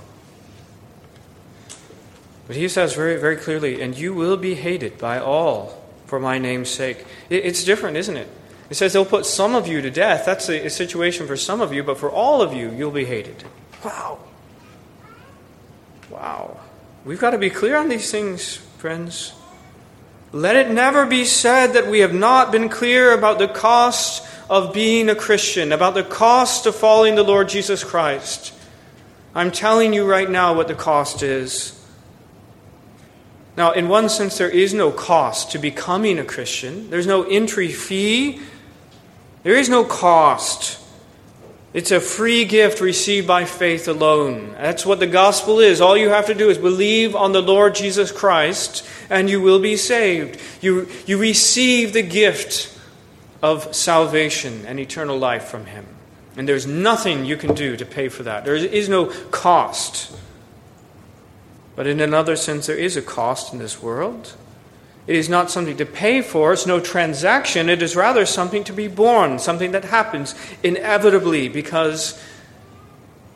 [2.47, 6.37] But he says very, very clearly, and you will be hated by all for my
[6.37, 7.05] name's sake.
[7.29, 8.29] It's different, isn't it?
[8.69, 10.25] It says they'll put some of you to death.
[10.25, 13.43] That's a, situation for some of you, but for all of you, you'll be hated.
[13.83, 14.19] Wow.
[16.09, 16.59] Wow.
[17.05, 19.33] We've got to be clear on these things, friends.
[20.33, 24.73] Let it never be said that we have not been clear about the cost of
[24.73, 28.53] being a Christian, about the cost of following the Lord Jesus Christ.
[29.33, 31.76] I'm telling you right now what the cost is.
[33.57, 37.69] Now, in one sense, there is no cost to becoming a Christian, there's no entry
[37.69, 38.39] fee,
[39.41, 40.79] there is no cost.
[41.73, 44.53] It's a free gift received by faith alone.
[44.53, 45.81] That's what the gospel is.
[45.81, 49.59] All you have to do is believe on the Lord Jesus Christ, and you will
[49.59, 50.39] be saved.
[50.61, 52.75] You, you receive the gift
[53.43, 55.85] of salvation and eternal life from Him.
[56.35, 58.45] And there's nothing you can do to pay for that.
[58.45, 60.15] There is no cost.
[61.77, 64.33] But in another sense, there is a cost in this world.
[65.05, 68.73] It is not something to pay for, it's no transaction, it is rather something to
[68.73, 72.21] be borne, something that happens inevitably because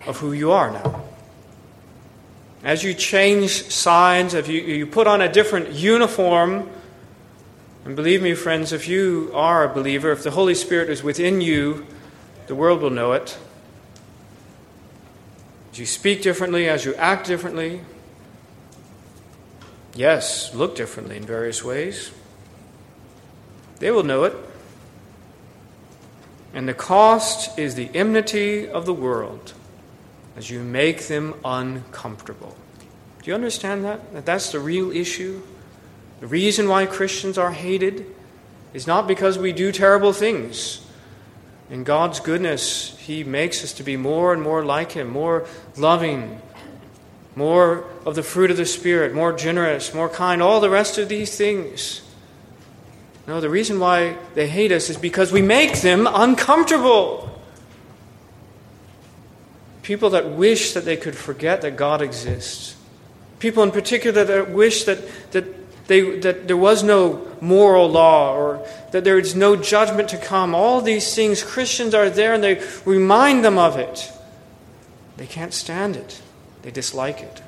[0.08, 1.04] of who you are now.
[2.64, 6.68] As you change sides, if you, you put on a different uniform,
[7.86, 11.42] and believe me, friends, if you are a believer, if the Holy Spirit is within
[11.42, 11.86] you,
[12.48, 13.38] the world will know it.
[15.72, 17.82] As you speak differently, as you act differently,
[19.94, 22.12] yes, look differently in various ways.
[23.80, 24.36] They will know it.
[26.54, 29.54] And the cost is the enmity of the world
[30.36, 32.56] as you make them uncomfortable.
[33.22, 34.14] Do you understand that?
[34.14, 35.42] That that's the real issue?
[36.20, 38.06] The reason why Christians are hated
[38.74, 40.86] is not because we do terrible things.
[41.70, 46.42] In God's goodness, He makes us to be more and more like Him, more loving,
[47.36, 51.10] more of the fruit of the Spirit, more generous, more kind, all the rest of
[51.10, 52.02] these things.
[53.28, 57.40] No, the reason why they hate us is because we make them uncomfortable.
[59.84, 62.76] People that wish that they could forget that God exists.
[63.40, 65.00] People in particular that wish that,
[65.32, 70.18] that, they, that there was no moral law or that there is no judgment to
[70.18, 70.54] come.
[70.54, 74.12] All these things, Christians are there and they remind them of it.
[75.18, 76.22] They can't stand it.
[76.62, 77.42] They dislike it.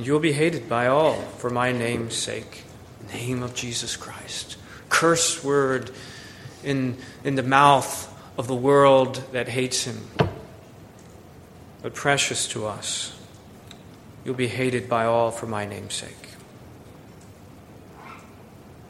[0.00, 2.64] You will be hated by all for my name's sake.
[3.12, 4.56] Name of Jesus Christ.
[4.88, 5.90] Curse word
[6.64, 10.00] in, in the mouth of the world that hates him.
[11.82, 13.18] But precious to us.
[14.24, 16.28] You'll be hated by all for my name's sake.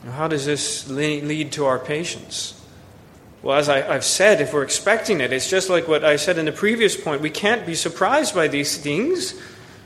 [0.05, 2.62] Now, how does this lead to our patience?
[3.43, 6.39] Well, as I, have said, if we're expecting it, it's just like what I said
[6.39, 7.21] in the previous point.
[7.21, 9.35] We can't be surprised by these things.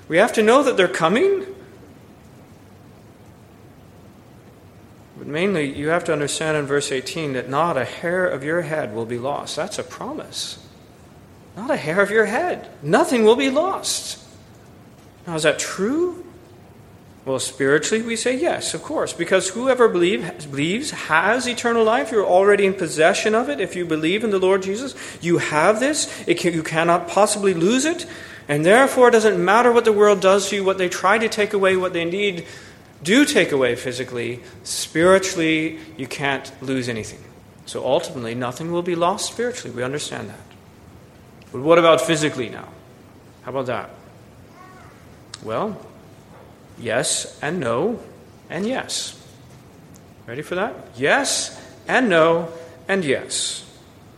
[0.08, 1.46] We have to know that they're coming.
[5.16, 8.60] But mainly, you have to understand in verse 18 that not a hair of your
[8.60, 9.56] head will be lost.
[9.56, 10.62] That's a promise.
[11.56, 12.68] Not a hair of your head.
[12.82, 14.22] Nothing will be lost.
[15.26, 16.26] Now, is that true?
[17.26, 22.12] Well, spiritually, we say yes, of course, because whoever believe, believes has eternal life.
[22.12, 23.60] You're already in possession of it.
[23.60, 26.06] If you believe in the Lord Jesus, you have this.
[26.24, 28.06] Can, you cannot possibly lose it.
[28.46, 31.28] And therefore, it doesn't matter what the world does to you, what they try to
[31.28, 32.46] take away, what they need
[33.02, 34.40] do take away physically.
[34.62, 37.24] Spiritually, you can't lose anything.
[37.66, 39.76] So ultimately, nothing will be lost spiritually.
[39.76, 40.38] We understand that.
[41.50, 42.68] But what about physically now?
[43.42, 43.90] How about that?
[45.42, 45.76] Well,
[46.78, 48.00] Yes and no
[48.50, 49.20] and yes.
[50.26, 50.74] Ready for that?
[50.96, 52.48] Yes and no
[52.88, 53.62] and yes.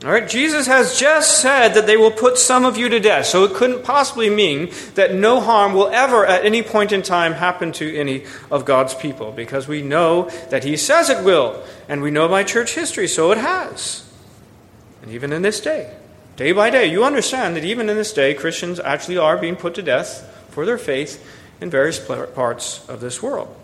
[0.05, 3.27] All right, Jesus has just said that they will put some of you to death,
[3.27, 7.33] so it couldn't possibly mean that no harm will ever at any point in time
[7.33, 12.01] happen to any of God's people, because we know that He says it will, and
[12.01, 14.09] we know by church history, so it has.
[15.03, 15.93] And even in this day,
[16.37, 19.75] day by day, you understand that even in this day, Christians actually are being put
[19.75, 23.55] to death for their faith in various parts of this world.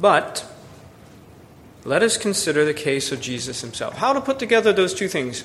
[0.00, 0.46] But
[1.84, 3.94] let us consider the case of Jesus himself.
[3.94, 5.44] How to put together those two things.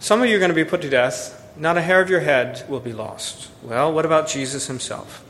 [0.00, 2.20] Some of you are going to be put to death, not a hair of your
[2.20, 3.50] head will be lost.
[3.62, 5.24] Well, what about Jesus himself?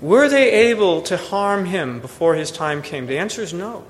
[0.00, 3.06] Were they able to harm him before his time came?
[3.06, 3.84] The answer is no.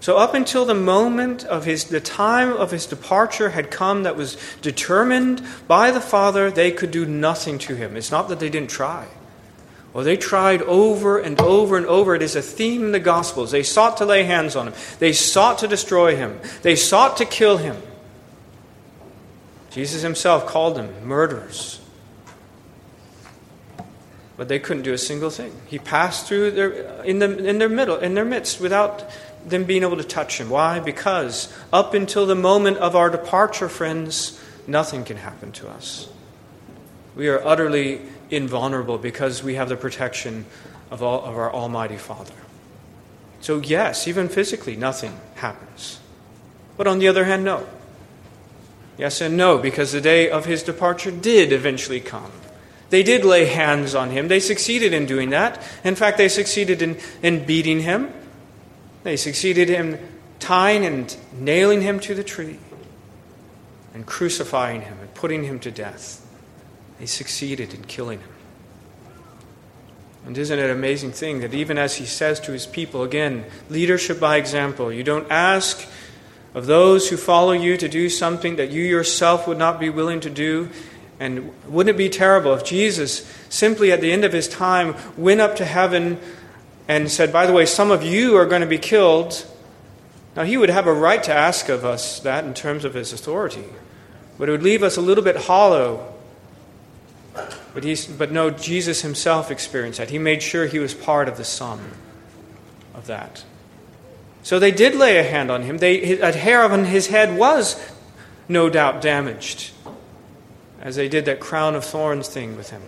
[0.00, 4.16] So, up until the moment of his, the time of his departure had come that
[4.16, 7.96] was determined by the Father, they could do nothing to him.
[7.96, 9.06] It's not that they didn't try.
[9.92, 12.14] Well, they tried over and over and over.
[12.14, 13.50] It is a theme in the Gospels.
[13.50, 17.24] They sought to lay hands on him, they sought to destroy him, they sought to
[17.24, 17.76] kill him.
[19.70, 21.80] Jesus himself called them murderers.
[24.36, 25.52] But they couldn't do a single thing.
[25.66, 26.70] He passed through their,
[27.02, 29.04] in, the, in their middle, in their midst, without
[29.46, 30.50] them being able to touch him.
[30.50, 30.80] Why?
[30.80, 36.08] Because up until the moment of our departure, friends, nothing can happen to us.
[37.16, 40.44] We are utterly invulnerable because we have the protection
[40.90, 42.34] of, all, of our Almighty Father.
[43.40, 46.00] So, yes, even physically, nothing happens.
[46.76, 47.66] But on the other hand, no.
[48.96, 52.32] Yes and no, because the day of his departure did eventually come.
[52.90, 54.28] They did lay hands on him.
[54.28, 55.62] They succeeded in doing that.
[55.84, 58.12] In fact, they succeeded in, in beating him.
[59.02, 59.98] They succeeded in
[60.38, 62.58] tying and nailing him to the tree.
[63.94, 66.24] and crucifying him and putting him to death.
[67.00, 68.28] They succeeded in killing him.
[70.24, 73.44] And isn't it an amazing thing that even as he says to his people, again,
[73.68, 75.84] leadership by example, you don't ask
[76.54, 80.20] of those who follow you to do something that you yourself would not be willing
[80.20, 80.68] to do.
[81.18, 85.40] And wouldn't it be terrible if Jesus simply at the end of his time went
[85.40, 86.20] up to heaven
[86.88, 89.46] and said, By the way, some of you are going to be killed?
[90.34, 93.12] Now, he would have a right to ask of us that in terms of his
[93.12, 93.64] authority,
[94.38, 96.14] but it would leave us a little bit hollow.
[97.74, 100.10] But, he's, but no, Jesus himself experienced that.
[100.10, 101.92] He made sure he was part of the sum
[102.94, 103.44] of that.
[104.42, 105.78] So they did lay a hand on him.
[105.78, 107.78] They, a hair on his head was
[108.48, 109.72] no doubt damaged,
[110.80, 112.82] as they did that crown of thorns thing with him.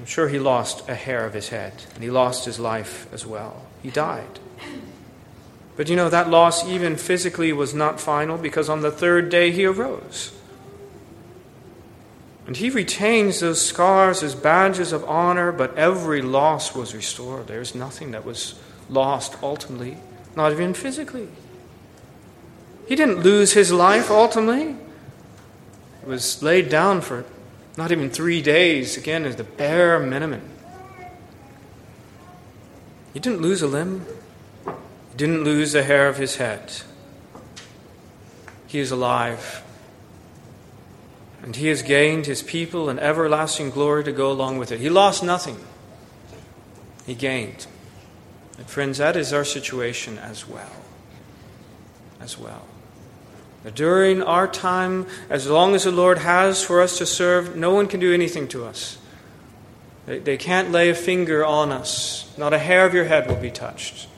[0.00, 3.26] I'm sure he lost a hair of his head, and he lost his life as
[3.26, 3.66] well.
[3.82, 4.40] He died.
[5.76, 9.50] But you know, that loss, even physically, was not final because on the third day
[9.50, 10.32] he arose.
[12.46, 17.46] And he retains those scars as badges of honor, but every loss was restored.
[17.46, 19.98] There's nothing that was lost ultimately,
[20.34, 21.28] not even physically.
[22.88, 24.76] He didn't lose his life ultimately.
[26.02, 27.26] It was laid down for
[27.80, 30.42] not even three days, again, is the bare minimum.
[33.14, 34.04] He didn't lose a limb,
[34.66, 36.82] he didn't lose a hair of his head.
[38.66, 39.62] He is alive.
[41.42, 44.80] And he has gained his people an everlasting glory to go along with it.
[44.80, 45.56] He lost nothing,
[47.06, 47.66] he gained.
[48.58, 50.82] And friends, that is our situation as well.
[52.20, 52.66] As well.
[53.74, 57.88] During our time, as long as the Lord has for us to serve, no one
[57.88, 58.96] can do anything to us.
[60.06, 62.32] They, they can't lay a finger on us.
[62.38, 64.08] Not a hair of your head will be touched.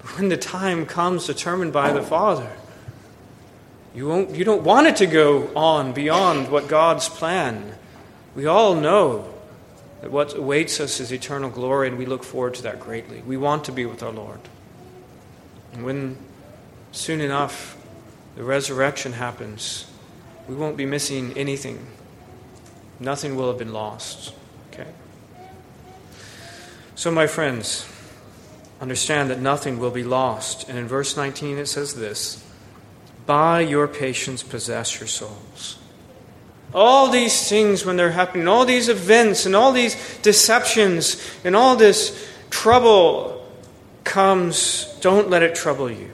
[0.00, 2.50] But when the time comes determined by the Father,
[3.94, 7.74] you, won't, you don't want it to go on beyond what God's plan.
[8.34, 9.34] We all know
[10.00, 13.20] that what awaits us is eternal glory, and we look forward to that greatly.
[13.26, 14.40] We want to be with our Lord.
[15.74, 16.16] And when
[16.92, 17.76] soon enough
[18.36, 19.86] the resurrection happens,
[20.48, 21.86] we won't be missing anything.
[22.98, 24.34] Nothing will have been lost.
[24.72, 24.88] Okay?
[26.94, 27.88] So, my friends,
[28.80, 30.68] understand that nothing will be lost.
[30.68, 32.44] And in verse 19 it says this
[33.26, 35.78] By your patience possess your souls.
[36.72, 41.74] All these things, when they're happening, all these events and all these deceptions and all
[41.74, 43.44] this trouble
[44.04, 46.10] comes, don't let it trouble you.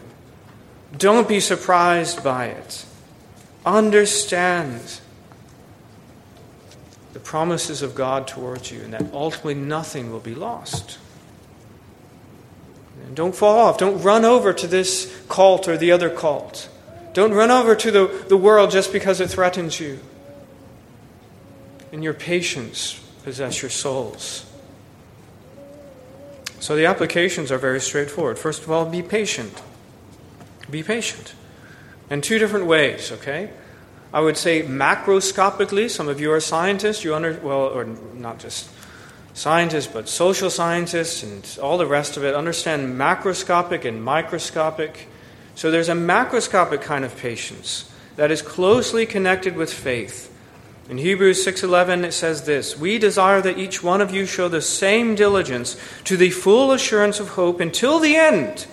[0.97, 2.85] Don't be surprised by it.
[3.65, 5.01] Understand
[7.13, 10.99] the promises of God towards you and that ultimately nothing will be lost.
[13.07, 13.79] And don't fall off.
[13.79, 16.69] Don't run over to this cult or the other cult.
[17.13, 20.01] Don't run over to the, the world just because it threatens you.
[21.91, 24.45] In your patience, possess your souls.
[26.61, 28.39] So the applications are very straightforward.
[28.39, 29.63] First of all, be patient.
[30.71, 31.35] Be patient.
[32.11, 33.51] In two different ways, okay?
[34.13, 38.69] I would say macroscopically, some of you are scientists, you under well, or not just
[39.35, 45.09] scientists, but social scientists and all the rest of it understand macroscopic and microscopic.
[45.55, 50.33] So there's a macroscopic kind of patience that is closely connected with faith.
[50.89, 54.63] In Hebrews 6:11 it says this, "We desire that each one of you show the
[54.63, 58.67] same diligence to the full assurance of hope until the end."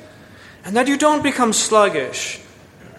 [0.63, 2.39] And that you don't become sluggish,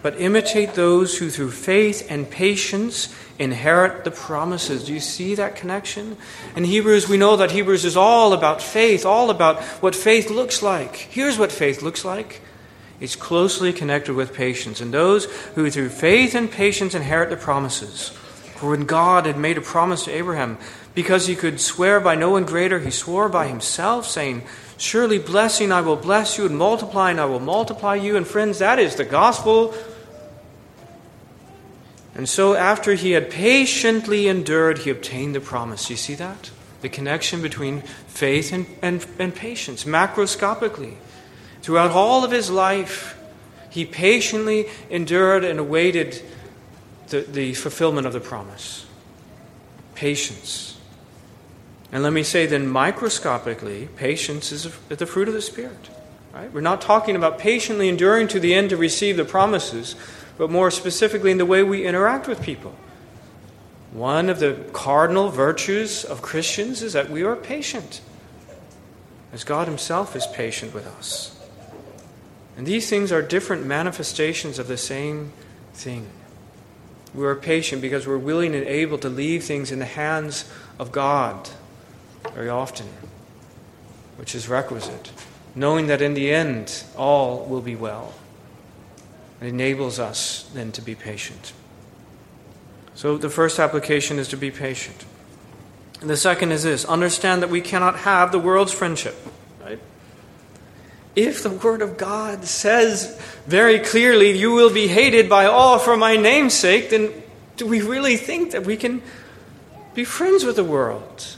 [0.03, 4.85] but imitate those who through faith and patience inherit the promises.
[4.85, 6.17] Do you see that connection?
[6.55, 10.63] In Hebrews, we know that Hebrews is all about faith, all about what faith looks
[10.63, 10.95] like.
[10.97, 12.41] Here's what faith looks like
[13.01, 15.25] it's closely connected with patience, and those
[15.57, 18.11] who through faith and patience inherit the promises.
[18.57, 20.59] For when God had made a promise to Abraham,
[20.95, 24.43] because he could swear by no one greater, he swore by himself, saying,
[24.85, 28.19] Surely blessing I will bless you, and multiplying I will multiply you.
[28.19, 29.73] And friends, that is the gospel.
[32.15, 35.89] And so, after he had patiently endured, he obtained the promise.
[35.89, 36.51] You see that?
[36.83, 40.97] The connection between faith and, and, and patience, macroscopically.
[41.63, 43.19] Throughout all of his life,
[43.71, 46.21] he patiently endured and awaited
[47.09, 48.85] the, the fulfillment of the promise.
[49.95, 50.74] Patience.
[51.95, 55.91] And let me say then, microscopically, patience is the fruit of the Spirit.
[56.33, 56.53] Right?
[56.53, 59.95] We're not talking about patiently enduring to the end to receive the promises,
[60.37, 62.75] but more specifically in the way we interact with people.
[63.93, 68.01] One of the cardinal virtues of Christians is that we are patient,
[69.33, 71.39] as God Himself is patient with us.
[72.57, 75.33] And these things are different manifestations of the same
[75.75, 76.09] thing.
[77.15, 80.91] We are patient because we're willing and able to leave things in the hands of
[80.91, 81.51] God
[82.35, 82.87] very often,
[84.17, 85.13] which is requisite,
[85.55, 88.13] knowing that in the end all will be well.
[89.41, 91.53] It enables us then to be patient.
[92.95, 95.05] So the first application is to be patient.
[96.01, 99.17] And the second is this understand that we cannot have the world's friendship.
[99.63, 99.81] Right?
[101.15, 105.97] If the Word of God says very clearly, you will be hated by all for
[105.97, 107.11] my name's sake, then
[107.57, 109.03] do we really think that we can
[109.95, 111.37] be friends with the world?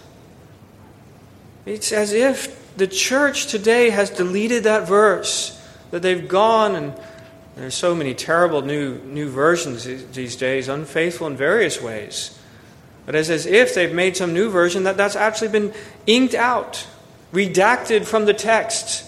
[1.67, 5.61] It's as if the church today has deleted that verse,
[5.91, 6.95] that they've gone and
[7.57, 12.39] there's so many terrible new, new versions these days, unfaithful in various ways.
[13.07, 15.73] But it's as if they've made some new version that that's actually been
[16.07, 16.87] inked out,
[17.33, 19.06] redacted from the text.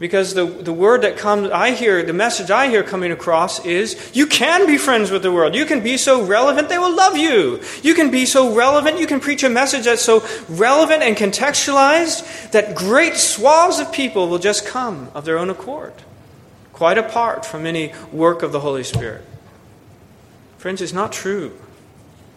[0.00, 4.10] Because the, the word that comes, I hear, the message I hear coming across is
[4.12, 5.54] you can be friends with the world.
[5.54, 7.60] You can be so relevant, they will love you.
[7.82, 12.50] You can be so relevant, you can preach a message that's so relevant and contextualized
[12.50, 15.94] that great swaths of people will just come of their own accord
[16.80, 19.22] quite apart from any work of the Holy Spirit.
[20.56, 21.54] Friends, it's not true.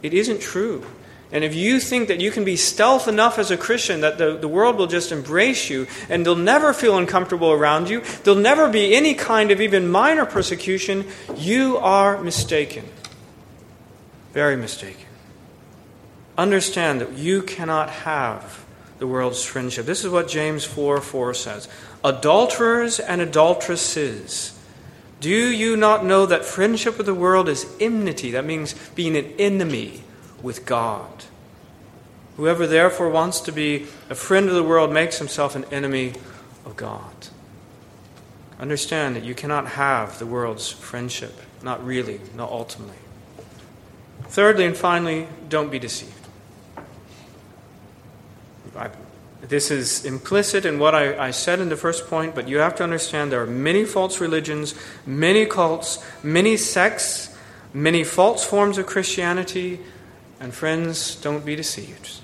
[0.02, 0.86] It isn't true.
[1.34, 4.38] And if you think that you can be stealth enough as a Christian that the,
[4.38, 8.70] the world will just embrace you and they'll never feel uncomfortable around you, there'll never
[8.70, 12.88] be any kind of even minor persecution, you are mistaken.
[14.32, 15.08] Very mistaken.
[16.38, 18.64] Understand that you cannot have
[19.00, 19.88] the world's friendship.
[19.88, 21.68] This is what James 4 4 says
[22.04, 24.56] Adulterers and adulteresses,
[25.20, 28.32] do you not know that friendship with the world is enmity?
[28.32, 30.04] That means being an enemy
[30.44, 31.26] with God.
[32.38, 36.14] Whoever therefore wants to be a friend of the world makes himself an enemy
[36.66, 37.30] of God.
[38.60, 41.34] Understand that you cannot have the world's friendship.
[41.64, 42.98] Not really, not ultimately.
[44.26, 46.14] Thirdly and finally, don't be deceived.
[48.76, 48.90] I
[49.42, 52.76] this is implicit in what I, I, said in the first point, but you have
[52.76, 54.74] to understand there are many false religions,
[55.06, 57.36] many cults, many sects,
[57.74, 59.82] many false forms of Christianity.
[60.44, 62.20] And friends, don't be deceived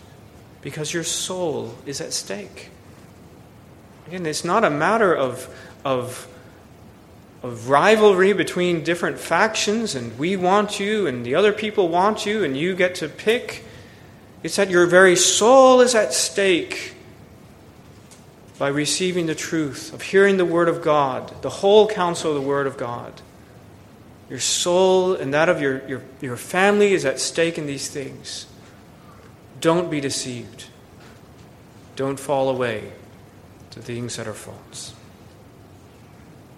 [0.61, 2.69] because your soul is at stake.
[4.07, 5.47] Again, it's not a matter of,
[5.85, 6.27] of,
[7.41, 12.43] of rivalry between different factions and we want you and the other people want you
[12.43, 13.63] and you get to pick.
[14.43, 16.95] It's that your very soul is at stake
[18.57, 22.45] by receiving the truth, of hearing the Word of God, the whole counsel of the
[22.45, 23.13] Word of God.
[24.29, 28.45] Your soul and that of your, your, your family is at stake in these things.
[29.59, 30.65] Don't be deceived.
[31.95, 32.93] Don't fall away
[33.71, 34.93] to things that are false.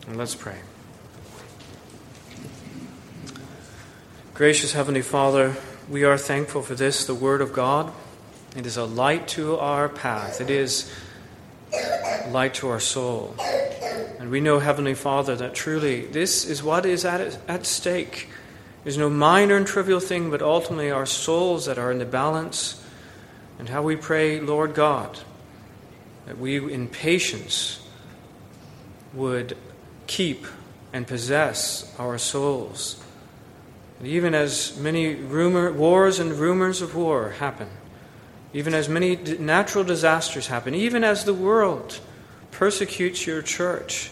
[0.08, 0.58] And let's pray.
[4.34, 5.56] Gracious Heavenly Father,
[5.90, 7.92] we are thankful for this, the Word of God.
[8.56, 10.42] It is a light to our path.
[10.42, 10.92] It is
[12.30, 13.36] light to our soul.
[14.22, 18.30] And we know, Heavenly Father, that truly this is what is at, at stake.
[18.84, 22.86] There's no minor and trivial thing, but ultimately our souls that are in the balance.
[23.58, 25.18] And how we pray, Lord God,
[26.28, 27.80] that we in patience
[29.16, 29.58] would
[30.06, 30.46] keep
[30.94, 33.04] and possess our souls.
[33.98, 37.70] And even as many rumor, wars and rumors of war happen,
[38.54, 42.00] even as many natural disasters happen, even as the world
[42.62, 44.12] persecutes your church.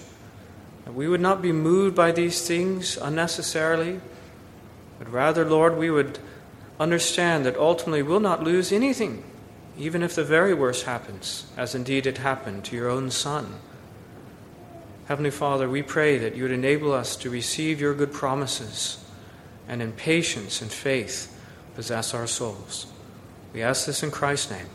[0.87, 4.01] We would not be moved by these things unnecessarily,
[4.97, 6.17] but rather, Lord, we would
[6.79, 9.23] understand that ultimately we'll not lose anything,
[9.77, 13.53] even if the very worst happens, as indeed it happened to your own Son.
[15.05, 18.97] Heavenly Father, we pray that you would enable us to receive your good promises
[19.67, 21.39] and in patience and faith
[21.75, 22.87] possess our souls.
[23.53, 24.69] We ask this in Christ's name.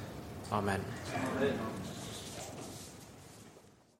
[0.53, 0.85] Amen.
[1.13, 1.74] Amen.